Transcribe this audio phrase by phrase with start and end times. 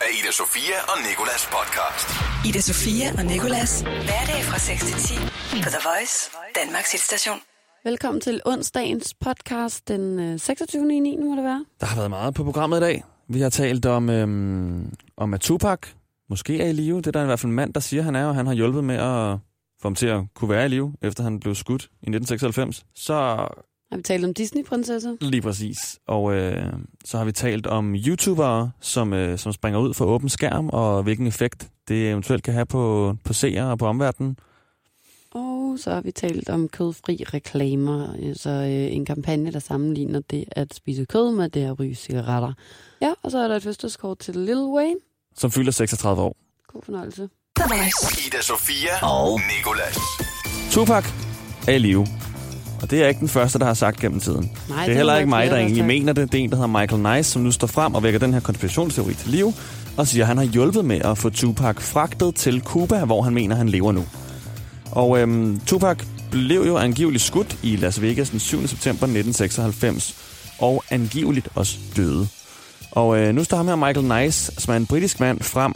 [0.00, 2.08] af Ida Sofia og Nikolas podcast.
[2.48, 3.80] Ida Sofia og Nikolas.
[3.80, 5.14] Hverdag fra 6 til 10
[5.64, 6.30] på The Voice,
[6.60, 7.38] Danmarks hitstation.
[7.84, 10.94] Velkommen til onsdagens podcast den øh, 26.
[10.96, 11.16] i 9.
[11.16, 11.64] må det være.
[11.80, 13.04] Der har været meget på programmet i dag.
[13.28, 15.78] Vi har talt om, øhm, om at Tupac
[16.30, 16.96] måske er i live.
[16.96, 18.54] Det er der i hvert fald en mand, der siger, han er, og han har
[18.54, 19.38] hjulpet med at
[19.82, 22.84] få ham til at kunne være i live, efter han blev skudt i 1996.
[22.94, 23.46] Så
[23.90, 25.16] Har vi talt om Disney-prinsesser?
[25.20, 25.98] lige præcis.
[26.06, 26.72] Og øh,
[27.04, 31.02] så har vi talt om YouTubere, som, øh, som springer ud for åben skærm, og
[31.02, 34.36] hvilken effekt det eventuelt kan have på, på seere og på omverdenen.
[35.34, 40.44] Og så har vi talt om kødfri reklamer, altså øh, en kampagne, der sammenligner det
[40.50, 42.52] at spise kød med det at ryge cigaretter.
[43.02, 45.00] Ja, og så er der et fødselskort til Lil Wayne.
[45.36, 46.36] som fylder 36 år.
[46.66, 47.28] God fornøjelse.
[48.26, 49.98] Ida Sofia og Nikolas.
[50.70, 51.04] Tupac
[51.68, 52.06] er i live.
[52.82, 54.50] Og det er ikke den første, der har sagt gennem tiden.
[54.68, 55.86] Nej, det er heller må ikke mig, der egentlig sagt.
[55.86, 56.32] mener det.
[56.32, 58.40] Det er en, der hedder Michael Nice, som nu står frem og vækker den her
[58.40, 59.52] konspirationsteori til liv,
[59.96, 63.34] og siger, at han har hjulpet med at få Tupac fragtet til Cuba, hvor han
[63.34, 64.04] mener, han lever nu.
[64.90, 65.98] Og øhm, Tupac
[66.30, 68.66] blev jo angiveligt skudt i Las Vegas den 7.
[68.66, 70.16] september 1996,
[70.58, 72.28] og angiveligt også døde.
[72.90, 75.74] Og øh, nu står ham her Michael Nice, som er en britisk mand, frem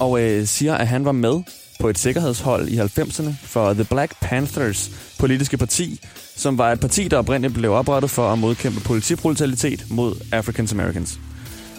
[0.00, 1.42] og øh, siger, at han var med
[1.80, 6.00] på et sikkerhedshold i 90'erne for The Black Panthers politiske parti,
[6.36, 11.20] som var et parti, der oprindeligt blev oprettet for at modkæmpe politibrutalitet mod Africans Americans.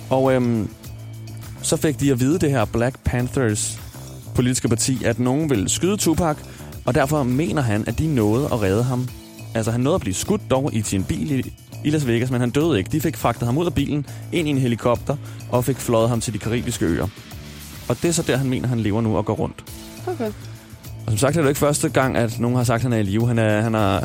[0.09, 0.69] Og øhm,
[1.61, 3.79] så fik de at vide det her Black Panthers
[4.35, 6.37] politiske parti, at nogen ville skyde Tupac,
[6.85, 9.07] og derfor mener han, at de nåede at redde ham.
[9.53, 11.53] Altså han nåede at blive skudt dog i sin bil i,
[11.85, 12.89] i Las Vegas, men han døde ikke.
[12.91, 15.15] De fik fragtet ham ud af bilen, ind i en helikopter,
[15.49, 17.07] og fik fløjet ham til de karibiske øer.
[17.89, 19.63] Og det er så der, han mener, han lever nu og går rundt.
[20.07, 20.31] Okay.
[21.05, 22.93] Og som sagt er det jo ikke første gang, at nogen har sagt, at han
[22.93, 23.27] er i live.
[23.27, 23.99] Han er, han er,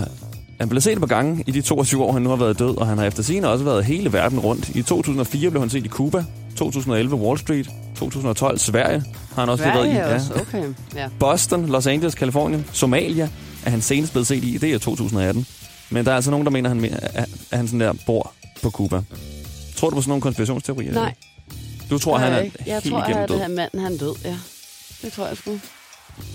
[0.60, 2.86] han blev set på gange i de 22 år, han nu har været død, og
[2.86, 4.68] han har efter sigende også været hele verden rundt.
[4.68, 6.24] I 2004 blev han set i Cuba,
[6.56, 9.02] 2011 Wall Street, 2012 Sverige
[9.34, 9.90] har han også været i.
[9.90, 10.64] Sverige også, okay.
[10.94, 11.08] Ja.
[11.18, 13.28] Boston, Los Angeles, Kalifornien, Somalia
[13.64, 14.58] er han senest blevet set i.
[14.58, 15.46] Det er 2018.
[15.90, 18.70] Men der er altså nogen, der mener, at han, at han sådan der bor på
[18.70, 19.02] Cuba.
[19.76, 20.92] Tror du på sådan nogle konspirationsteorier?
[20.92, 21.14] Nej.
[21.90, 23.38] Du tror, han er jeg, jeg helt tror, igennem at død?
[23.38, 24.36] han manden han er død, ja.
[25.02, 25.50] Det tror jeg sgu.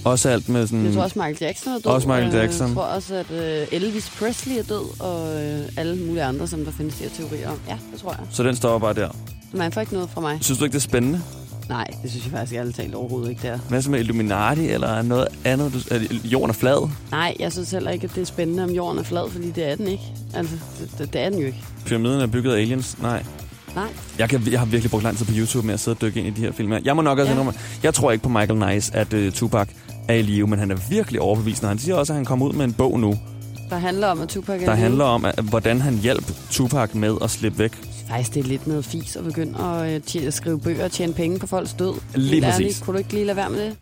[0.05, 0.85] Også alt med sådan...
[0.85, 1.85] Jeg tror også, Michael Jackson er død.
[1.85, 2.67] Også Michael Øh, Jackson.
[2.67, 6.65] Jeg tror også, at øh, Elvis Presley er død, og øh, alle mulige andre, som
[6.65, 7.59] der findes de her teorier om.
[7.67, 8.19] Ja, det tror jeg.
[8.31, 9.09] Så den stopper bare der.
[9.53, 10.37] Man får ikke noget fra mig.
[10.41, 11.21] Synes du ikke, det er spændende?
[11.69, 13.59] Nej, det synes jeg faktisk ærligt talt overhovedet ikke, det er.
[13.69, 15.73] Hvad så med Illuminati eller noget andet?
[15.73, 16.89] Du, er jorden er flad?
[17.11, 19.71] Nej, jeg synes heller ikke, at det er spændende, om jorden er flad, fordi det
[19.71, 20.03] er den ikke.
[20.33, 21.63] Altså, det, det, det er den jo ikke.
[21.85, 22.97] Pyramiden er bygget af aliens?
[23.01, 23.23] Nej.
[23.75, 23.87] Nej.
[24.19, 26.19] Jeg, kan, jeg har virkelig brugt lang tid på YouTube med at sidde og dykke
[26.19, 26.73] ind i de her film.
[26.85, 27.43] Jeg må nok også Ja.
[27.43, 27.51] ja.
[27.83, 29.67] Jeg tror ikke på Michael Nice, at uh, Tupac
[30.07, 31.67] er i live, men han er virkelig overbevisende.
[31.67, 33.15] Han siger også, at han kommer ud med en bog nu,
[33.69, 37.15] Der handler om, at Tupac er der handler om, at, hvordan han hjalp Tupac med
[37.21, 37.71] at slippe væk.
[38.09, 40.91] Faktisk, det er lidt noget fis at begynde at, øh, tje- at skrive bøger og
[40.91, 41.93] tjene penge på folks død.
[42.15, 42.59] Lige præcis.
[42.59, 43.75] ærligt, Kunne du ikke lige lade være med det?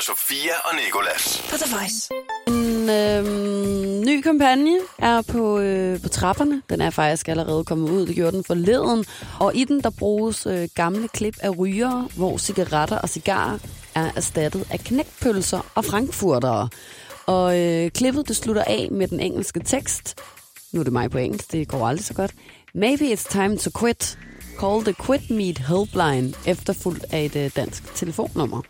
[0.00, 1.42] Ida Sofia og Nikolas.
[1.50, 2.08] På The Voice.
[2.48, 6.62] En øh, ny kampagne er på, øh, på trapperne.
[6.70, 8.06] Den er faktisk allerede kommet ud.
[8.06, 9.04] Det gjorde den forleden.
[9.40, 13.58] Og i den der bruges øh, gamle klip af rygere, hvor cigaretter og cigarer
[13.94, 16.68] er erstattet af knækpølser og frankfurtere.
[17.26, 20.20] Og øh, klippet det slutter af med den engelske tekst.
[20.72, 22.34] Nu er det mig på engelsk, det går aldrig så godt.
[22.74, 24.18] Maybe it's time to quit.
[24.60, 28.62] Call the Quit Meat Helpline, efterfulgt af et øh, dansk telefonnummer.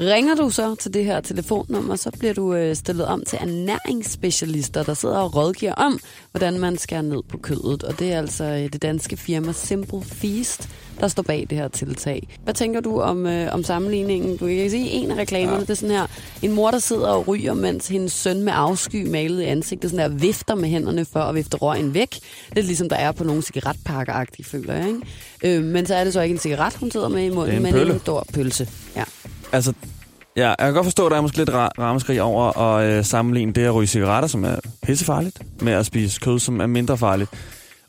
[0.00, 4.82] Ringer du så til det her telefonnummer, så bliver du øh, stillet om til ernæringsspecialister,
[4.82, 5.98] der sidder og rådgiver om,
[6.30, 7.82] hvordan man skærer ned på kødet.
[7.84, 10.68] Og det er altså øh, det danske firma Simple Feast,
[11.00, 12.28] der står bag det her tiltag.
[12.44, 14.36] Hvad tænker du om, øh, om sammenligningen?
[14.36, 15.60] Du kan sige, en af reklamerne, ja.
[15.60, 16.06] det er sådan her,
[16.42, 20.10] en mor, der sidder og ryger, mens hendes søn med afsky malet i ansigtet, sådan
[20.10, 22.18] der vifter med hænderne for at vifte røgen væk.
[22.52, 24.88] Lidt ligesom der er på nogle cigaretpakker føler jeg.
[24.88, 25.58] Ikke?
[25.58, 27.62] Øh, men så er det så ikke en cigaret, hun sidder med i munden, en
[27.62, 28.68] men en stor pølse.
[28.96, 29.04] Ja.
[29.52, 29.72] Altså,
[30.36, 33.04] ja, jeg kan godt forstå, at der er måske lidt ra- rammeskrig over at øh,
[33.04, 34.56] sammenligne det at ryge cigaretter, som er
[34.86, 37.30] pissefarligt, med at spise kød, som er mindre farligt.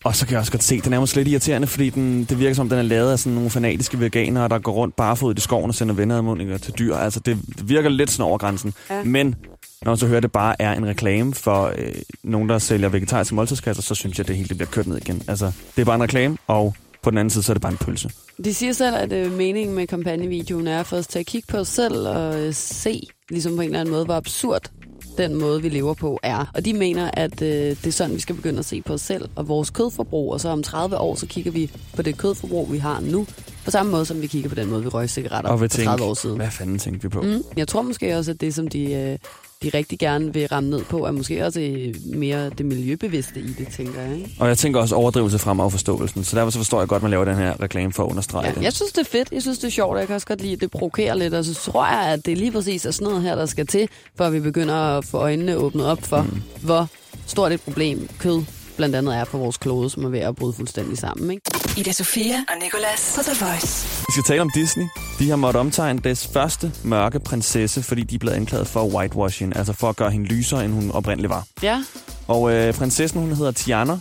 [0.03, 2.23] Og så kan jeg også godt se, at den er måske lidt irriterende, fordi den,
[2.23, 5.37] det virker som, den er lavet af sådan nogle fanatiske veganere, der går rundt barefodet
[5.37, 6.95] i skoven og sender venneadmundninger til dyr.
[6.95, 8.73] Altså, det, det virker lidt sådan over grænsen.
[8.89, 9.03] Ja.
[9.03, 9.35] Men
[9.81, 11.93] når man så hører, at det bare er en reklame for øh,
[12.23, 14.97] nogen, der sælger vegetariske måltidskasser, så synes jeg, at det hele det bliver kørt ned
[14.97, 15.23] igen.
[15.27, 17.71] Altså, det er bare en reklame, og på den anden side, så er det bare
[17.71, 18.11] en pølse.
[18.45, 21.47] De siger selv, at øh, meningen med kampagnevideoen er at få os til at kigge
[21.47, 24.71] på os selv og øh, se, ligesom på en eller anden måde, hvor absurd
[25.17, 26.45] den måde, vi lever på, er.
[26.55, 29.01] Og de mener, at øh, det er sådan, vi skal begynde at se på os
[29.01, 32.71] selv og vores kødforbrug, og så om 30 år, så kigger vi på det kødforbrug,
[32.71, 33.27] vi har nu,
[33.65, 35.91] på samme måde, som vi kigger på den måde, vi røg cigaretter Og for 30
[36.03, 36.35] år tænke, siden.
[36.35, 37.21] hvad fanden tænkte vi på?
[37.21, 37.43] Mm.
[37.57, 39.17] Jeg tror måske også, at det, som de øh,
[39.63, 43.47] de rigtig gerne vil ramme ned på, er måske også øh, mere det miljøbevidste i
[43.57, 44.15] det, tænker jeg.
[44.17, 44.35] Ikke?
[44.39, 46.23] Og jeg tænker også overdrivelse frem af forståelsen.
[46.23, 48.47] Så derfor så forstår jeg godt, at man laver den her reklame for at understrege
[48.47, 48.63] Ja, det.
[48.63, 49.31] jeg synes, det er fedt.
[49.31, 49.93] Jeg synes, det er sjovt.
[49.93, 51.33] og Jeg kan også godt lide, at det provokerer lidt.
[51.33, 53.67] Og så tror jeg, at det er lige præcis er sådan noget her, der skal
[53.67, 56.41] til, for at vi begynder at få øjnene åbnet op for, mm.
[56.61, 56.87] hvor
[57.27, 58.43] stort et problem kød
[58.77, 61.31] blandt andet er på vores klode, som er ved at bryde fuldstændig sammen.
[61.31, 61.41] Ikke?
[61.77, 63.87] Ida Sofia og Nicolas på The Voice.
[64.07, 64.85] Vi skal tale om Disney.
[65.19, 69.55] De har måttet omtegne deres første mørke prinsesse, fordi de er blevet anklaget for whitewashing,
[69.55, 71.45] altså for at gøre hende lysere, end hun oprindeligt var.
[71.63, 71.83] Ja,
[72.27, 73.99] Og øh, prinsessen, hun hedder Tiana,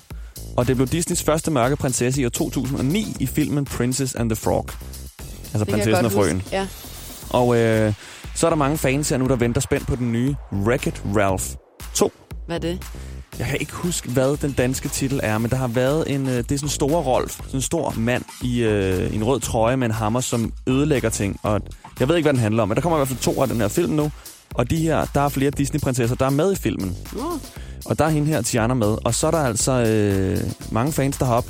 [0.57, 4.37] og det blev Disneys første mørke prinsesse i år 2009 i filmen Princess and the
[4.37, 4.67] Frog.
[5.45, 6.35] Altså det prinsessen og frøen.
[6.41, 6.57] huske.
[6.57, 6.67] Ja.
[7.31, 7.95] Og øh,
[8.35, 11.45] så er der mange fans her nu, der venter spændt på den nye Wreck-It Ralph
[11.95, 12.13] 2.
[12.47, 12.79] Hvad er det?
[13.39, 16.27] Jeg kan ikke huske, hvad den danske titel er, men der har været en...
[16.29, 19.41] Øh, det er sådan en stor Rolf, sådan en stor mand i, øh, en rød
[19.41, 21.41] trøje med en hammer, som ødelægger ting.
[21.43, 21.61] Og
[22.01, 23.49] jeg ved ikke, hvad den handler om, men der kommer i hvert fald to af
[23.49, 24.11] den her film nu.
[24.55, 26.97] Og de her, der er flere Disney-prinsesser, der er med i filmen.
[27.17, 27.23] Uh,
[27.87, 28.97] Og der er hende her, Tiana, med.
[29.05, 30.39] Og så er der altså øh,
[30.71, 31.45] mange fans, der har op,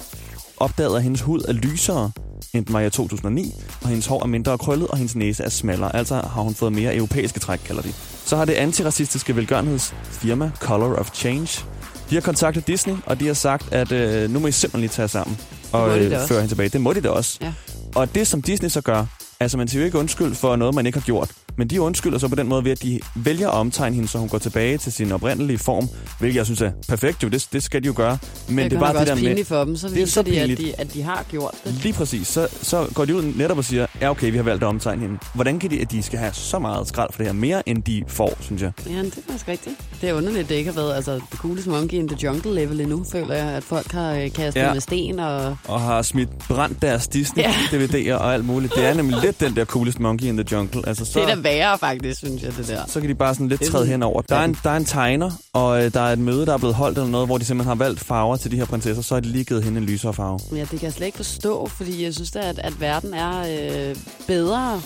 [0.61, 2.11] opdaget, at hendes hud er lysere,
[2.53, 3.55] end den var i 2009.
[3.83, 5.97] Og hendes hår er mindre krøllet, og hendes næse er smallere.
[5.97, 7.93] Altså har hun fået mere europæiske træk, kalder de.
[8.25, 11.65] Så har det antiracistiske velgørenhedsfirma Color of Change.
[12.11, 14.91] De har kontaktet Disney, og de har sagt, at øh, nu må I simpelthen lige
[14.91, 15.39] tage sammen
[15.73, 16.69] og øh, føre hende tilbage.
[16.69, 17.39] Det må de da også.
[17.41, 17.53] Ja.
[17.95, 19.05] Og det, som Disney så gør,
[19.41, 21.31] altså man siger jo ikke undskyld for noget, man ikke har gjort.
[21.61, 24.19] Men de undskylder så på den måde ved, at de vælger at omtegne hende, så
[24.19, 25.89] hun går tilbage til sin oprindelige form.
[26.19, 28.19] Hvilket jeg synes er perfekt jo, det, det skal de jo gøre.
[28.49, 29.45] Men det, det er bare det der med...
[29.45, 31.75] for dem, så Det er så de, at de, at de har gjort det.
[31.75, 32.27] Lige præcis.
[32.29, 35.03] Så, så går de ud netop og siger, ja okay, vi har valgt at omtegne
[35.03, 35.19] hende.
[35.35, 37.33] Hvordan kan de, at de skal have så meget skrald for det her?
[37.33, 38.73] Mere end de får, synes jeg.
[38.87, 39.77] Ja, det er faktisk rigtigt.
[40.01, 42.81] Det er underligt, det ikke har været altså, det cooleste monkey in the jungle level
[42.81, 44.67] endnu, føler jeg, at folk har øh, kastet Ja.
[44.67, 44.73] ja.
[44.73, 45.57] med sten og...
[45.65, 48.75] Og har smidt brændt deres Disney-DVD'er og alt muligt.
[48.75, 50.83] Det er nemlig lidt den der coolest monkey in the jungle.
[50.89, 52.83] Altså, så, Det er da værre, faktisk, synes jeg, det der.
[52.87, 54.23] så kan de bare sådan lidt træde henover.
[54.23, 56.59] Der er, en, der er en tegner, og øh, der er et møde, der er
[56.59, 59.03] blevet holdt eller noget, hvor de simpelthen har valgt farver til de her prinsesser.
[59.03, 60.39] Så har de lige givet hende en lysere farve.
[60.53, 63.41] Ja, det kan jeg slet ikke forstå, fordi jeg synes da, at, at verden er
[63.41, 64.81] øh, bedre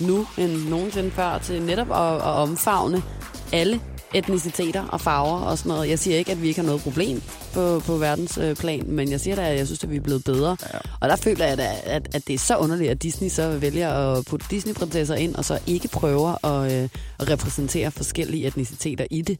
[0.00, 3.02] nu end nogensinde før til netop at, at omfavne
[3.52, 3.80] alle
[4.14, 5.88] etniciteter og farver og sådan noget.
[5.88, 7.22] Jeg siger ikke, at vi ikke har noget problem
[7.54, 10.00] på, på verdensplan, øh, plan, men jeg siger da, at jeg synes, at vi er
[10.00, 10.56] blevet bedre.
[10.74, 10.78] Ja.
[11.00, 13.90] Og der føler jeg da, at, at det er så underligt, at Disney så vælger
[13.90, 16.88] at putte Disney-prinsesser ind, og så ikke prøver at, øh,
[17.20, 19.38] at repræsentere forskellige etniciteter i det.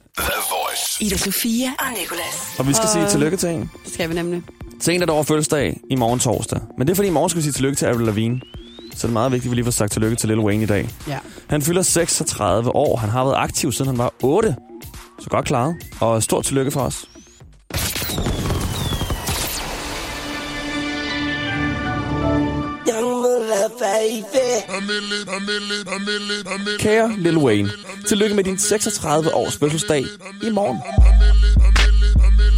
[1.01, 2.55] Ida Sofia og Nicolas.
[2.59, 3.71] Og vi skal Og- sige tillykke til en.
[3.85, 4.43] Det skal vi nemlig.
[4.81, 6.61] Til en, der er over fødselsdag i morgen torsdag.
[6.79, 8.41] Men det er fordi, i morgen skal vi sige tillykke til Avril Lavigne.
[8.97, 10.67] Så det er meget vigtigt, at vi lige får sagt tillykke til Lil Wayne i
[10.67, 10.89] dag.
[11.09, 11.19] Ja.
[11.47, 12.97] Han fylder 36 år.
[12.97, 14.57] Han har været aktiv, siden han var 8.
[15.21, 15.77] Så godt klaret.
[16.01, 17.09] Og stort tillykke for os.
[26.79, 27.71] Kære Lil Wayne,
[28.09, 30.05] tillykke med din 36 års fødselsdag
[30.43, 30.79] i morgen.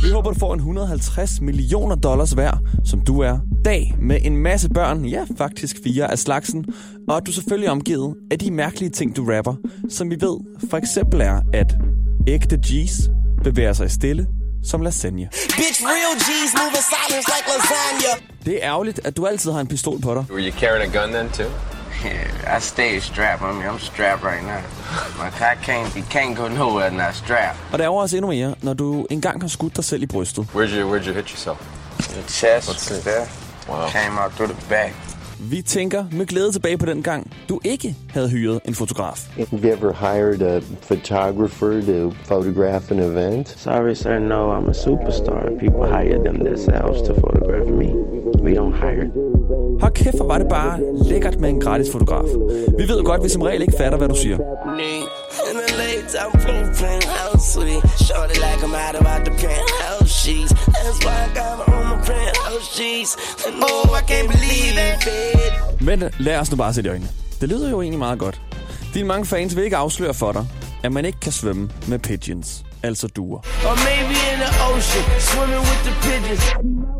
[0.06, 4.36] Vi håber, du får en 150 millioner dollars værd, som du er, dag med en
[4.36, 6.64] masse børn, ja faktisk fire af slagsen,
[7.08, 9.54] og at du selvfølgelig er omgivet af de mærkelige ting, du rapper,
[9.90, 10.36] som vi ved
[10.70, 11.74] for eksempel er, at
[12.26, 13.10] ægte G's
[13.44, 14.26] bevæger sig stille
[14.64, 15.28] som lasagne.
[15.32, 18.26] Bitch, real G's moving silence like lasagna.
[18.44, 20.24] Det er ærgerligt, at du altid har en pistol på dig.
[20.30, 21.75] Were you carrying a gun then too?
[22.04, 23.42] Yeah, I stay strapped.
[23.42, 24.62] I mean, I'm strapped right now.
[25.24, 27.58] Like I can't, you can't go nowhere not strapped.
[27.72, 30.46] Og det er også endnu mere, når du engang har skudt dig selv i brystet.
[30.54, 31.58] Where'd you Where'd you hit yourself?
[31.98, 33.00] The chest Let's see.
[33.12, 33.26] there
[33.68, 33.88] Wow.
[33.88, 34.94] came out through the back.
[35.38, 39.28] Vi tænker med glæde tilbage på den gang, du ikke havde hyret en fotograf.
[39.36, 43.48] Have you ever hired a photographer to photograph an event?
[43.48, 44.18] Sorry, sir.
[44.18, 45.58] No, I'm a superstar.
[45.60, 48.05] People hire them themselves to photograph me.
[48.46, 49.06] We don't hire.
[49.80, 52.28] Hold kæft, hvor var det bare lækkert med en gratis fotograf.
[52.78, 54.38] Vi ved godt, at vi som regel ikke fatter, hvad du siger.
[63.46, 65.80] And oh, I can't believe it.
[65.80, 67.08] Men lad os nu bare se i øjnene.
[67.40, 68.40] Det lyder jo egentlig meget godt.
[68.94, 70.46] Dine mange fans vil ikke afsløre for dig,
[70.84, 73.38] at man ikke kan svømme med pigeons, altså duer.
[73.38, 73.95] In the
[74.76, 76.42] ocean, swimming with the pigeons.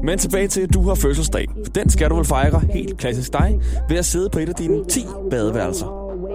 [0.04, 1.46] Men tilbage til, at du har fødselsdag.
[1.64, 4.54] For den skal du vel fejre helt klassisk dig, ved at sidde på et af
[4.54, 5.86] dine 10 badeværelser.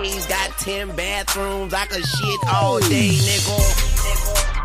[0.03, 1.73] He's got 10 bathrooms.
[1.73, 3.55] I could shit all day, nigga.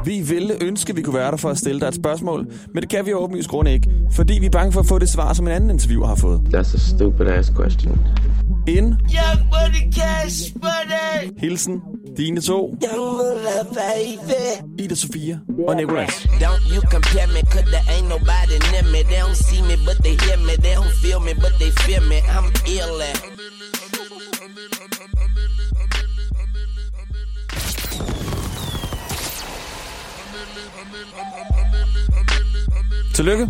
[0.04, 2.82] Vi ville ønske, at vi kunne være der for at stille dig et spørgsmål, men
[2.82, 5.08] det kan vi jo åbenlyst grund ikke, fordi vi er bange for at få det
[5.08, 6.40] svar, som en anden interviewer har fået.
[6.54, 7.98] That's a stupid ass question.
[8.66, 11.32] En Young money, cash money.
[11.36, 11.82] hilsen,
[12.16, 12.74] dine to.
[14.78, 15.38] Ida Sofia
[15.68, 16.26] og Nicolas.
[16.40, 19.02] Don't you compare me, cause there ain't nobody near me.
[19.02, 20.56] They don't see me, but they hear me.
[20.56, 22.18] They don't feel me, but they feel me.
[22.28, 23.02] I'm ill.
[33.14, 33.48] Tillykke.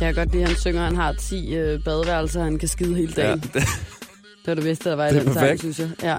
[0.00, 2.68] Jeg kan godt lide, at han synger, at han har 10 øh, badeværelser, han kan
[2.68, 3.42] skide hele dagen.
[3.54, 3.60] Ja.
[3.60, 3.64] Ja.
[4.40, 5.60] Det var det bedste, der var i Det den sang, perfekt.
[5.60, 5.90] synes jeg.
[6.02, 6.16] Ja.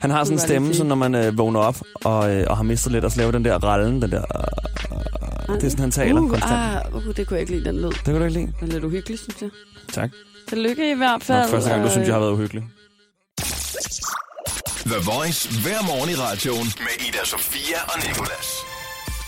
[0.00, 2.56] Han har sådan en Det stemme, så når man øh, vågner op og, øh, og
[2.56, 4.18] har mistet lidt, og så laver den der rallen, den der...
[4.20, 6.52] Øh, det er sådan, han taler uh, konstant.
[6.52, 7.90] Ah, uh, det kunne jeg ikke lide, den lyd.
[7.90, 8.46] Det kan du ikke lide.
[8.46, 9.50] Det er lidt uhyggeligt, synes jeg.
[9.92, 10.10] Tak.
[10.48, 11.50] Tillykke i hvert fald.
[11.50, 12.64] første gang, du synes, jeg har været uhyggelig.
[14.86, 18.63] The Voice hver morgen i radioen med Ida Sofia og Nicolas.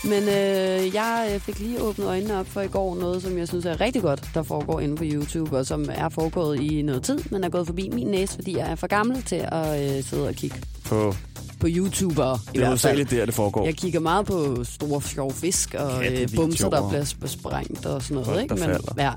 [0.09, 3.47] Men øh, jeg øh, fik lige åbnet øjnene op for i går noget, som jeg
[3.47, 7.03] synes er rigtig godt, der foregår inde på YouTube, og som er foregået i noget
[7.03, 10.03] tid, men er gået forbi min næse, fordi jeg er for gammel til at øh,
[10.03, 11.15] sidde og kigge På,
[11.59, 13.65] på YouTubere i det er hovedsageligt der, det foregår.
[13.65, 18.01] Jeg kigger meget på store sjove fisk og øh, bumser, der bliver sp- sprængt og
[18.01, 18.27] sådan noget.
[18.27, 18.53] Folk, ikke?
[18.55, 18.93] Men, falder.
[18.97, 19.11] ja.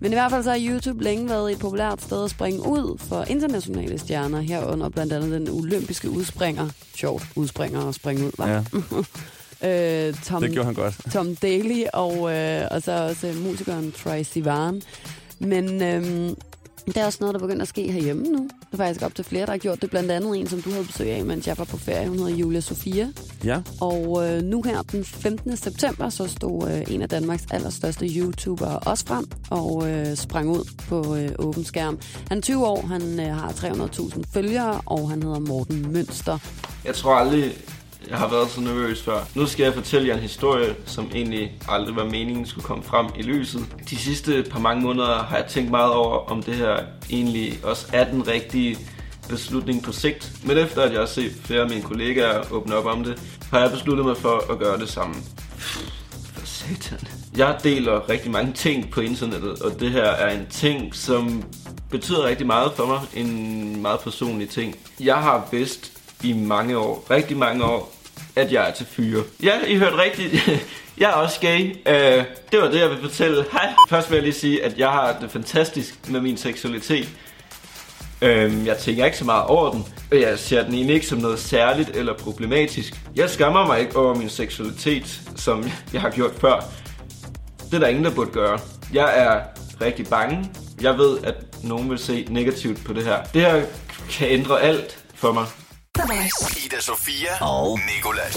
[0.00, 2.98] Men i hvert fald så har YouTube længe været et populært sted at springe ud
[2.98, 6.68] for internationale stjerner, herunder blandt andet den olympiske udspringer.
[6.96, 8.48] Sjovt, udspringer og springe ud, var.
[8.48, 8.62] Ja,
[9.64, 10.94] Øh, Tom, det gjorde han godt.
[11.12, 14.82] Tom Daly og, øh, og så også øh, musikeren Troy Sivan.
[15.38, 16.36] Men øhm,
[16.86, 18.38] det er også noget, der begynder at ske herhjemme nu.
[18.38, 19.90] Der er faktisk op til flere, der har gjort det.
[19.90, 22.08] Blandt andet en, som du havde besøg af, mens jeg var på ferie.
[22.08, 23.08] Hun hedder Julia Sofia.
[23.44, 25.56] Ja, Og øh, nu her den 15.
[25.56, 30.70] september, så stod øh, en af Danmarks allerstørste YouTubere også frem og øh, sprang ud
[30.88, 31.98] på øh, åben skærm.
[32.28, 36.38] Han er 20 år, han øh, har 300.000 følgere, og han hedder Morten Mønster.
[36.84, 37.52] Jeg tror aldrig,
[38.10, 39.20] jeg har været så nervøs før.
[39.34, 43.06] Nu skal jeg fortælle jer en historie, som egentlig aldrig var meningen skulle komme frem
[43.18, 43.66] i lyset.
[43.90, 46.76] De sidste par mange måneder har jeg tænkt meget over, om det her
[47.10, 48.78] egentlig også er den rigtige
[49.28, 50.32] beslutning på sigt.
[50.44, 53.60] Men efter at jeg har set flere af mine kollegaer åbne op om det, har
[53.60, 55.14] jeg besluttet mig for at gøre det samme.
[56.34, 57.08] For satan.
[57.36, 61.42] Jeg deler rigtig mange ting på internettet, og det her er en ting, som
[61.90, 63.00] betyder rigtig meget for mig.
[63.14, 64.76] En meget personlig ting.
[65.00, 67.99] Jeg har vidst i mange år, rigtig mange år,
[68.40, 69.22] at jeg er til fyre.
[69.42, 70.48] Ja, I hørte rigtigt.
[70.98, 71.60] Jeg er også gay.
[71.86, 73.44] Uh, det var det, jeg vil fortælle.
[73.52, 73.72] Hej.
[73.88, 77.08] Først vil jeg lige sige, at jeg har det fantastisk med min seksualitet.
[78.22, 81.18] Øhm, jeg tænker ikke så meget over den, og jeg ser den egentlig ikke som
[81.18, 82.94] noget særligt eller problematisk.
[83.16, 86.64] Jeg skammer mig ikke over min seksualitet, som jeg har gjort før.
[87.64, 88.58] Det er der ingen, der burde gøre.
[88.92, 89.40] Jeg er
[89.84, 90.50] rigtig bange.
[90.82, 93.22] Jeg ved, at nogen vil se negativt på det her.
[93.34, 93.62] Det her
[94.10, 95.46] kan ændre alt for mig.
[96.00, 96.66] The Voice.
[96.66, 98.36] Ida Sofia og Nicolas.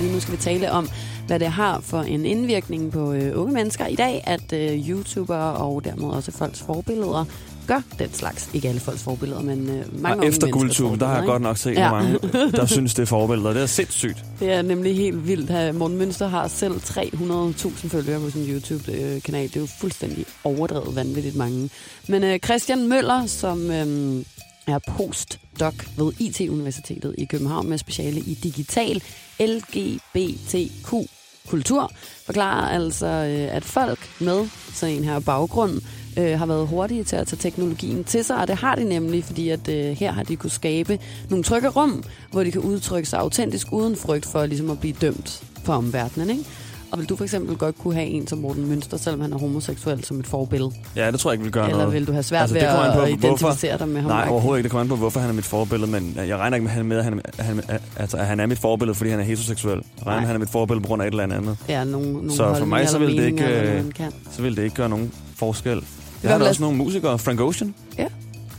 [0.00, 0.88] Lige nu skal vi tale om,
[1.26, 5.52] hvad det har for en indvirkning på øh, unge mennesker i dag, at øh, YouTubere
[5.56, 7.24] og dermed også folks forbilleder
[7.66, 8.50] gør den slags.
[8.54, 11.42] Ikke alle folks forbilleder, men øh, mange og unge efter guldtuben, der har jeg godt
[11.42, 11.88] nok set, Ja.
[11.88, 12.18] hvor mange,
[12.58, 13.52] der synes, det er forbilleder.
[13.52, 14.24] Det er sindssygt.
[14.40, 15.50] Det er nemlig helt vildt.
[15.50, 15.72] her.
[15.72, 19.42] Morten Mønster har selv 300.000 følgere på sin YouTube-kanal.
[19.48, 21.70] Det er jo fuldstændig overdrevet vanvittigt mange.
[22.08, 24.24] Men øh, Christian Møller, som øh,
[24.66, 29.02] er postdoc ved IT-universitetet i København med speciale i digital
[29.40, 30.94] LGBTQ
[31.48, 31.92] kultur,
[32.26, 35.80] forklarer altså, øh, at folk med sådan en her baggrund
[36.18, 39.24] øh, har været hurtige til at tage teknologien til sig, og det har de nemlig,
[39.24, 40.98] fordi at øh, her har de kunne skabe
[41.30, 44.94] nogle trygge rum, hvor de kan udtrykke sig autentisk uden frygt for ligesom at blive
[45.00, 46.30] dømt på omverdenen.
[46.30, 46.44] Ikke?
[46.94, 49.38] Og vil du for eksempel godt kunne have en som Morten Mønster, selvom han er
[49.38, 50.70] homoseksuel, som et forbillede?
[50.96, 51.92] Ja, det tror jeg ikke vil gøre Eller noget.
[51.94, 54.10] vil du have svært Altså, ved at på, identificere hvorfor- dig med ham?
[54.10, 54.62] Nej, overhovedet ikke.
[54.64, 57.04] Det kommer an på, hvorfor han er mit forbillede, men jeg regner ikke med, at
[57.04, 59.74] han, med, at han, at altså, at han er mit forbillede, fordi han er heteroseksuel.
[59.98, 61.56] Jeg regner med, at han er mit forbillede på grund af et eller andet.
[61.68, 64.10] Ja, nogle, nogle Så for mig, så eller vil det ikke, eller øh.
[64.32, 65.84] Så vil det ikke gøre nogen forskel.
[66.22, 67.18] Jeg har da også nogle musikere.
[67.18, 68.06] Frank Ocean, Ja.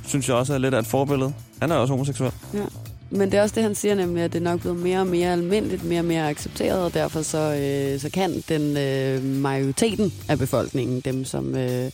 [0.07, 1.33] synes jeg også er lidt af et forbillede.
[1.61, 2.31] Han er også homoseksuel.
[2.53, 2.59] Ja.
[3.09, 5.07] Men det er også det, han siger nemlig, at det er nok blevet mere og
[5.07, 10.13] mere almindeligt, mere og mere accepteret, og derfor så, øh, så kan den øh, majoriteten
[10.27, 11.91] af befolkningen, dem som øh,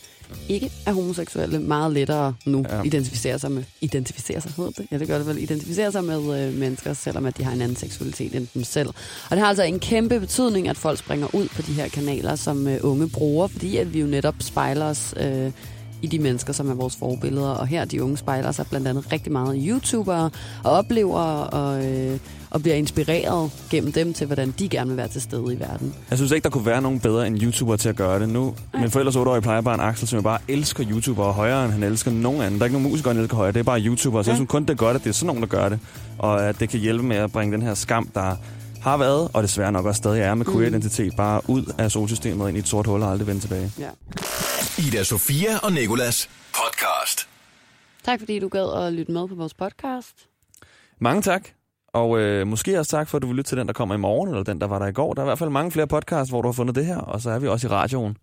[0.48, 2.82] ikke er homoseksuelle, meget lettere nu Ja.
[2.82, 4.86] identificere sig med, identificere sig, hedder det?
[4.90, 7.60] Ja, det gør det vel, identificere sig med øh, mennesker, selvom at de har en
[7.62, 8.88] anden seksualitet end dem selv.
[8.88, 12.36] Og det har altså en kæmpe betydning, at folk springer ud på de her kanaler,
[12.36, 15.50] som øh, unge bruger, fordi at vi jo netop spejler os øh,
[16.02, 17.48] i de mennesker, som er vores forbilleder.
[17.50, 20.30] Og her de unge spejler sig blandt andet rigtig meget i YouTubere
[20.64, 22.18] og oplever og, øh,
[22.50, 25.94] og bliver inspireret gennem dem til, hvordan de gerne vil være til stede i verden.
[26.10, 28.28] Jeg synes ikke, der kunne være nogen bedre end YouTuber til at gøre det.
[28.28, 32.10] Nu, min forældres 8-årige plejebarn Axel, som jeg bare elsker YouTuber højere, end han elsker
[32.10, 32.58] nogen anden.
[32.60, 33.52] Der er ikke nogen musikere, han elsker højere.
[33.52, 34.22] Det er bare YouTuber.
[34.22, 34.36] Så jeg Ja.
[34.38, 35.78] synes kun, det er godt, at det er sådan nogen, der gør det.
[36.18, 38.36] Og at det kan hjælpe med at bringe den her skam, der
[38.80, 42.56] har været, og desværre nok også stadig er med queer-identitet, bare ud af solsystemet ind
[42.56, 43.70] i et sort hul og aldrig vende tilbage.
[43.78, 43.86] Ja.
[44.78, 47.28] Ida Sofia og Nicolas podcast.
[48.04, 50.28] Tak fordi du gad at lytte med på vores podcast.
[51.00, 51.48] Mange tak.
[51.94, 53.98] Og øh, måske også tak for, at du vil lytte til den, der kommer i
[53.98, 55.14] morgen, eller den, der var der i går.
[55.14, 56.98] Der er i hvert fald mange flere podcasts, hvor du har fundet det her.
[56.98, 58.16] Og så er vi også i radioen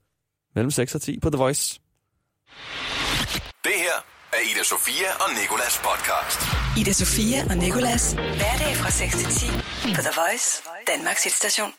[0.56, 1.80] mellem 6 og 10 på The Voice.
[3.64, 3.98] Det her
[4.34, 6.40] er Ida Sofia og Nicolas podcast.
[6.80, 8.14] Ida Sofia og Nicolas.
[8.14, 9.46] Hverdag fra 6 til 10
[9.96, 11.72] på The Voice, Danmarks hitstation.